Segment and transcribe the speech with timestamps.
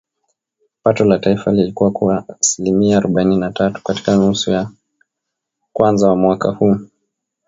[0.83, 4.71] Pato la taifa lilikua kwa asilimia arobaini na tatu katika nusu ya
[5.73, 6.77] kwanza ya mwaka huu